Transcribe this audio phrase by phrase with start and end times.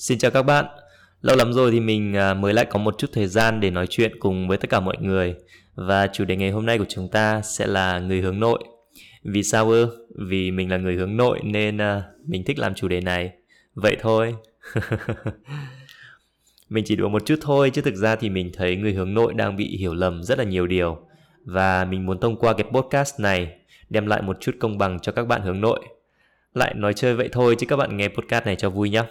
[0.00, 0.64] Xin chào các bạn.
[1.22, 3.86] Lâu lắm rồi thì mình à, mới lại có một chút thời gian để nói
[3.86, 5.34] chuyện cùng với tất cả mọi người.
[5.74, 8.64] Và chủ đề ngày hôm nay của chúng ta sẽ là người hướng nội.
[9.24, 10.06] Vì sao ư?
[10.28, 13.30] Vì mình là người hướng nội nên à, mình thích làm chủ đề này.
[13.74, 14.34] Vậy thôi.
[16.68, 19.34] mình chỉ đùa một chút thôi, chứ thực ra thì mình thấy người hướng nội
[19.34, 20.98] đang bị hiểu lầm rất là nhiều điều.
[21.44, 23.58] Và mình muốn thông qua cái podcast này
[23.90, 25.80] đem lại một chút công bằng cho các bạn hướng nội.
[26.54, 29.02] Lại nói chơi vậy thôi, chứ các bạn nghe podcast này cho vui nhé.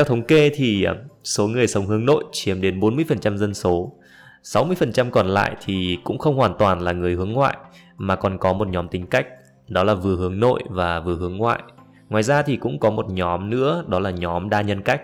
[0.00, 0.94] Theo thống kê thì à,
[1.24, 3.99] số người sống hướng nội chiếm đến 40% dân số.
[4.42, 7.56] 60% còn lại thì cũng không hoàn toàn là người hướng ngoại
[7.96, 9.26] mà còn có một nhóm tính cách
[9.68, 11.62] đó là vừa hướng nội và vừa hướng ngoại.
[12.08, 15.02] Ngoài ra thì cũng có một nhóm nữa đó là nhóm đa nhân cách.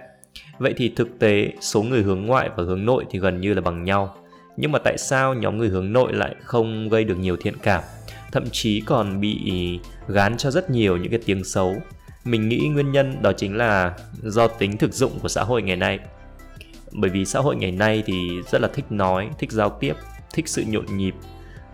[0.59, 3.61] Vậy thì thực tế số người hướng ngoại và hướng nội thì gần như là
[3.61, 4.17] bằng nhau.
[4.57, 7.83] Nhưng mà tại sao nhóm người hướng nội lại không gây được nhiều thiện cảm,
[8.33, 9.39] thậm chí còn bị
[10.09, 11.77] gán cho rất nhiều những cái tiếng xấu?
[12.25, 15.77] Mình nghĩ nguyên nhân đó chính là do tính thực dụng của xã hội ngày
[15.77, 15.99] nay
[16.93, 19.95] bởi vì xã hội ngày nay thì rất là thích nói, thích giao tiếp,
[20.35, 21.15] thích sự nhộn nhịp.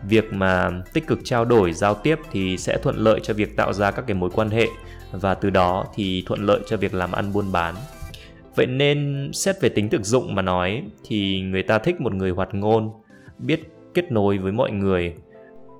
[0.08, 3.72] Việc mà tích cực trao đổi, giao tiếp thì sẽ thuận lợi cho việc tạo
[3.72, 4.66] ra các cái mối quan hệ.
[5.12, 7.74] Và từ đó thì thuận lợi cho việc làm ăn buôn bán.
[8.54, 12.30] Vậy nên xét về tính thực dụng mà nói thì người ta thích một người
[12.30, 12.90] hoạt ngôn,
[13.38, 13.60] biết
[13.94, 15.14] kết nối với mọi người.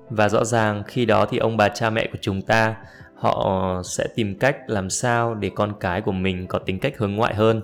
[0.09, 2.75] Và rõ ràng khi đó thì ông bà cha mẹ của chúng ta,
[3.15, 7.15] họ sẽ tìm cách làm sao để con cái của mình có tính cách hướng
[7.15, 7.61] ngoại hơn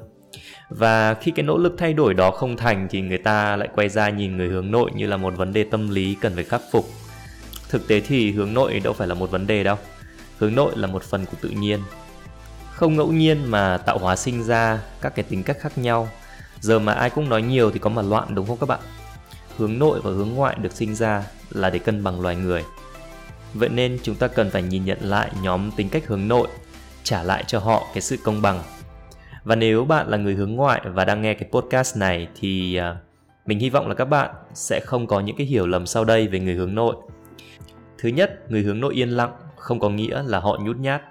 [0.69, 3.89] và khi cái nỗ lực thay đổi đó không thành thì người ta lại quay
[3.89, 6.61] ra nhìn người hướng nội như là một vấn đề tâm lý cần phải khắc
[6.71, 6.89] phục.
[7.69, 9.77] Thực tế thì hướng nội đâu phải là một vấn đề đâu.
[10.37, 11.79] Hướng nội là một phần của tự nhiên.
[12.71, 16.09] Không ngẫu nhiên mà tạo hóa sinh ra các cái tính cách khác nhau.
[16.59, 18.79] Giờ mà ai cũng nói nhiều thì có mà loạn, đúng không các bạn?
[19.57, 22.63] Hướng nội và hướng ngoại được sinh ra là để cân bằng loài người.
[23.53, 26.47] Vậy nên chúng ta cần phải nhìn nhận lại nhóm tính cách hướng nội,
[27.03, 28.63] trả lại cho họ cái sự công bằng
[29.43, 32.97] và nếu bạn là người hướng ngoại và đang nghe cái podcast này thì à,
[33.45, 36.27] mình hy vọng là các bạn sẽ không có những cái hiểu lầm sau đây
[36.27, 36.95] về người hướng nội.
[37.97, 41.01] Thứ nhất, người hướng nội yên lặng không có nghĩa là họ nhút nhát.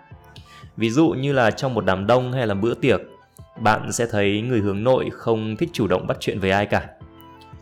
[0.76, 3.00] Ví dụ như là trong một đám đông hay là bữa tiệc,
[3.60, 6.88] bạn sẽ thấy người hướng nội không thích chủ động bắt chuyện với ai cả.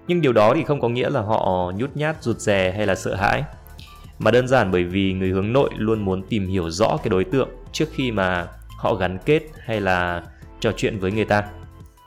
[0.08, 2.94] Nhưng điều đó thì không có nghĩa là họ nhút nhát, rụt rè hay là
[2.94, 3.44] sợ hãi.
[4.18, 7.24] Mà đơn giản bởi vì người hướng nội luôn muốn tìm hiểu rõ cái đối
[7.24, 8.46] tượng trước khi mà
[8.78, 10.22] họ gắn kết hay là
[10.60, 11.44] trò chuyện với người ta.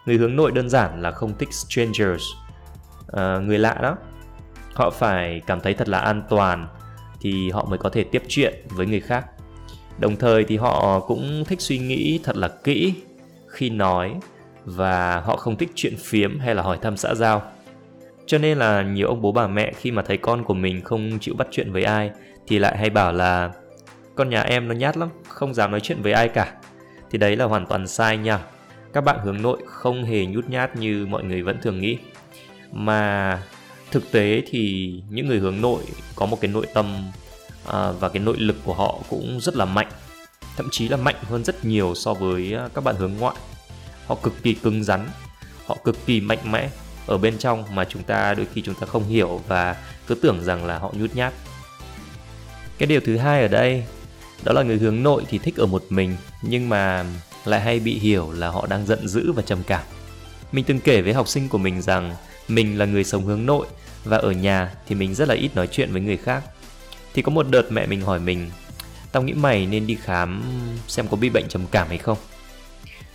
[0.05, 2.23] Người hướng nội đơn giản là không thích strangers.
[3.07, 3.97] À, người lạ đó
[4.73, 6.67] họ phải cảm thấy thật là an toàn
[7.21, 9.25] thì họ mới có thể tiếp chuyện với người khác.
[9.97, 12.93] Đồng thời thì họ cũng thích suy nghĩ thật là kỹ
[13.47, 14.15] khi nói
[14.65, 17.41] và họ không thích chuyện phiếm hay là hỏi thăm xã giao.
[18.25, 21.19] Cho nên là nhiều ông bố bà mẹ khi mà thấy con của mình không
[21.21, 22.11] chịu bắt chuyện với ai
[22.47, 23.51] thì lại hay bảo là
[24.15, 26.53] con nhà em nó nhát lắm không dám nói chuyện với ai cả
[27.11, 28.39] thì đấy là hoàn toàn sai nha.
[28.93, 31.97] Các bạn hướng nội không hề nhút nhát như mọi người vẫn thường nghĩ.
[32.71, 33.43] Mà
[33.91, 35.83] thực tế thì những người hướng nội
[36.15, 37.11] có một cái nội tâm
[37.67, 39.89] à, và cái nội lực của họ cũng rất là mạnh.
[40.57, 43.35] Thậm chí là mạnh hơn rất nhiều so với à, các bạn hướng ngoại.
[44.07, 45.07] Họ cực kỳ cứng rắn
[45.69, 46.69] họ cực kỳ mạnh mẽ
[47.07, 49.75] ở bên trong mà chúng ta đôi khi chúng ta không hiểu và
[50.07, 51.33] cứ tưởng rằng là họ nhút nhát.
[52.77, 53.83] Cái điều thứ hai ở đây
[54.43, 57.05] đó là người hướng nội thì thích ở một mình, nhưng mà
[57.45, 59.83] lại hay bị hiểu là họ đang giận dữ và trầm cảm.
[60.51, 62.15] Mình từng kể với học sinh của mình rằng
[62.47, 63.67] mình là người sống hướng nội
[64.03, 66.43] và ở nhà thì mình rất là ít nói chuyện với người khác.
[67.13, 68.49] Thì có một đợt mẹ mình hỏi mình,
[69.11, 70.43] tao nghĩ mày nên đi khám
[70.87, 72.17] xem có bị bệnh trầm cảm hay không?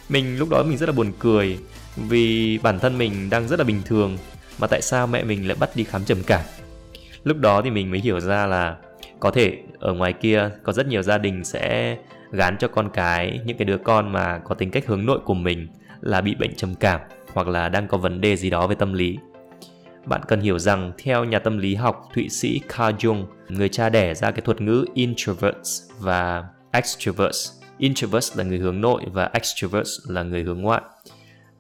[0.09, 1.59] Mình lúc đó mình rất là buồn cười
[1.97, 4.19] vì bản thân mình đang rất là bình thường,
[4.59, 6.41] mà tại sao mẹ mình lại bắt đi khám trầm cảm?
[7.25, 8.77] Lúc đó thì mình mới hiểu ra là
[9.21, 11.97] có thể ở ngoài kia có rất nhiều gia đình sẽ
[12.31, 15.35] gán cho con cái những cái đứa con mà có tính cách hướng nội của
[15.35, 15.69] mình
[16.01, 17.01] là bị bệnh trầm cảm
[17.33, 19.19] hoặc là đang có vấn đề gì đó về tâm lý
[20.07, 23.89] bạn cần hiểu rằng theo nhà tâm lý học Thụy Sĩ Carl Jung, người cha
[23.89, 27.51] đẻ ra cái thuật ngữ introverts và extroverts.
[27.79, 30.83] Introverts là người hướng nội và extroverts là người hướng ngoại.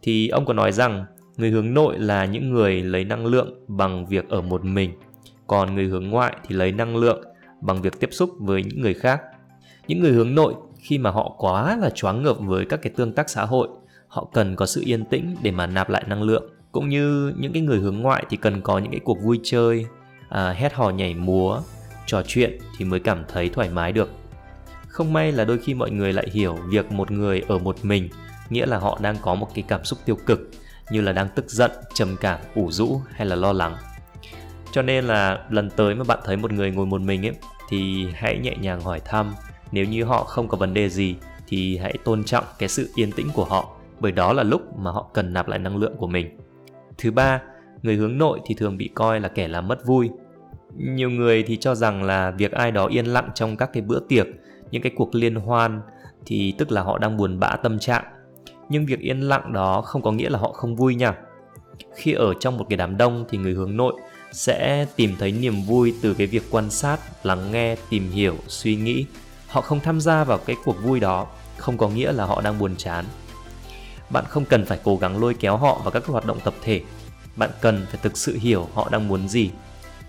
[0.02, 1.04] Thì ông có nói rằng
[1.36, 4.92] người hướng nội là những người lấy năng lượng bằng việc ở một mình,
[5.46, 7.24] còn người hướng ngoại thì lấy năng lượng
[7.64, 9.22] bằng việc tiếp xúc với những người khác.
[9.88, 13.12] Những người hướng nội khi mà họ quá là choáng ngợp với các cái tương
[13.12, 13.69] tác xã hội,
[14.08, 16.50] họ cần có sự yên tĩnh để mà nạp lại năng lượng.
[16.72, 19.87] cũng như những cái người hướng ngoại thì cần có những cái cuộc vui chơi
[20.28, 21.61] à, hét hò nhảy múa
[22.06, 24.10] trò chuyện thì mới cảm thấy thoải mái được
[24.88, 28.08] không may là đôi khi mọi người lại hiểu việc một người ở một mình
[28.50, 30.50] nghĩa là họ đang có một cái cảm xúc tiêu cực
[30.90, 33.76] như là đang tức giận trầm cảm ủ rũ hay là lo lắng
[34.72, 37.34] cho nên là lần tới mà bạn thấy một người ngồi một mình ấy
[37.69, 39.34] thì hãy nhẹ nhàng hỏi thăm.
[39.72, 41.16] Nếu như họ không có vấn đề gì,
[41.46, 44.90] thì hãy tôn trọng cái sự yên tĩnh của họ, bởi đó là lúc mà
[44.90, 46.38] họ cần nạp lại năng lượng của mình.
[46.99, 47.43] Thứ ba,
[47.82, 50.11] người hướng nội thì thường bị coi là kẻ làm mất vui.
[50.75, 54.00] Nhiều người thì cho rằng là việc ai đó yên lặng trong các cái bữa
[54.08, 54.26] tiệc,
[54.70, 55.81] những cái cuộc liên hoan,
[56.26, 58.05] thì tức là họ đang buồn bã tâm trạng.
[58.69, 61.14] Nhưng việc yên lặng đó không có nghĩa là họ không vui nha.
[61.94, 63.94] Khi ở trong một cái đám đông thì người hướng nội
[64.34, 68.76] sẽ tìm thấy niềm vui từ cái việc quan sát, lắng nghe, tìm hiểu, suy
[68.76, 69.06] nghĩ.
[69.48, 71.26] Họ không tham gia vào cái cuộc vui đó,
[71.58, 73.04] không có nghĩa là họ đang buồn chán.
[74.10, 76.81] Bạn không cần phải cố gắng lôi kéo họ vào các hoạt động tập thể.
[77.36, 79.50] Bạn cần phải thực sự hiểu họ đang muốn gì.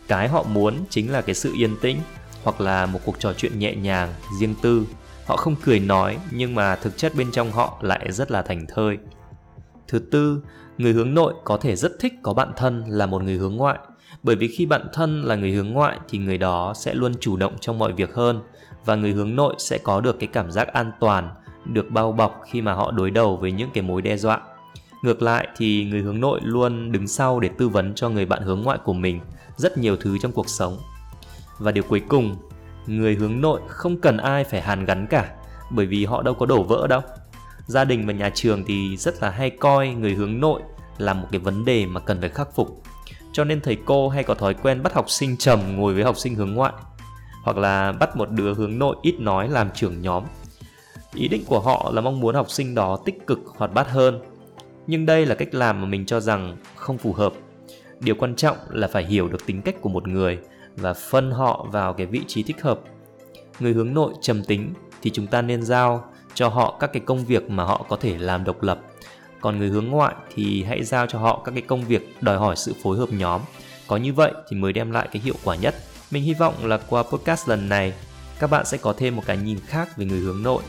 [0.07, 1.97] Cái họ muốn chính là cái sự yên tĩnh,
[2.43, 4.85] hoặc là một cuộc trò chuyện nhẹ nhàng, riêng tư.
[5.25, 8.65] Họ không cười nói, nhưng mà thực chất bên trong họ lại rất là thành
[8.67, 8.97] thơi.
[9.87, 10.41] Thứ tư,
[10.77, 13.77] người hướng nội có thể rất thích có bạn thân là một người hướng ngoại
[14.23, 17.37] bởi vì khi bạn thân là người hướng ngoại thì người đó sẽ luôn chủ
[17.37, 18.41] động trong mọi việc hơn
[18.85, 21.29] và người hướng nội sẽ có được cái cảm giác an toàn,
[21.65, 24.41] được bao bọc khi mà họ đối đầu với những cái mối đe dọa.
[25.01, 28.41] Ngược lại thì người hướng nội luôn đứng sau để tư vấn cho người bạn
[28.41, 29.19] hướng ngoại của mình
[29.57, 30.77] rất nhiều thứ trong cuộc sống.
[31.59, 32.35] Và điều cuối cùng,
[32.87, 35.35] người hướng nội không cần ai phải hàn gắn cả,
[35.71, 37.01] bởi vì họ đâu có đổ vỡ đâu.
[37.65, 40.61] Gia đình và nhà trường thì rất là hay coi người hướng nội
[40.97, 42.83] là một cái vấn đề mà cần phải khắc phục
[43.35, 46.17] cho nên thầy cô hay có thói quen bắt học sinh trầm ngồi với học
[46.17, 46.73] sinh hướng ngoại,
[47.43, 50.23] hoặc là bắt một đứa hướng nội ít nói làm trưởng nhóm.
[51.13, 54.19] Ý định của họ là mong muốn học sinh đó tích cực hoạt bát hơn.
[54.87, 57.33] Nhưng đây là cách làm mà mình cho rằng không phù hợp.
[57.99, 60.39] Điều quan trọng là phải hiểu được tính cách của một người
[60.75, 62.79] và phân họ vào cái vị trí thích hợp.
[63.59, 66.03] Người hướng nội trầm tính thì chúng ta nên giao
[66.33, 68.79] cho họ các cái công việc mà họ có thể làm độc lập
[69.41, 72.55] còn người hướng ngoại thì hãy giao cho họ các cái công việc đòi hỏi
[72.55, 73.41] sự phối hợp nhóm.
[73.87, 75.75] Có như vậy thì mới đem lại cái hiệu quả nhất.
[76.11, 77.93] Mình hy vọng là qua podcast lần này
[78.39, 80.63] các bạn sẽ có thêm một cái nhìn khác về người hướng nội.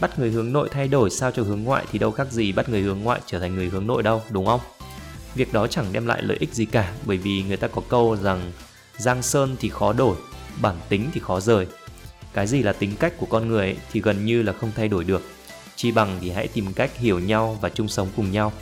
[0.00, 2.68] Bắt người hướng nội thay đổi sao cho hướng ngoại thì đâu khác gì bắt
[2.68, 4.60] người hướng ngoại trở thành người hướng nội đâu đúng không?
[5.34, 8.16] Việc đó chẳng đem lại lợi ích gì cả bởi vì người ta có câu
[8.16, 8.52] rằng
[8.96, 10.16] giang sơn thì khó đổi
[10.62, 11.66] bản tính thì khó rời.
[12.32, 14.88] Cái gì là tính cách của con người ấy, thì gần như là không thay
[14.88, 15.22] đổi được
[15.80, 18.52] chi bằng thì hãy tìm cách hiểu nhau và chung sống cùng nhau.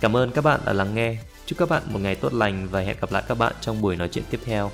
[0.00, 1.16] Cảm ơn các bạn đã lắng nghe.
[1.46, 3.96] Chúc các bạn một ngày tốt lành và hẹn gặp lại các bạn trong buổi
[3.96, 4.70] nói chuyện tiếp theo.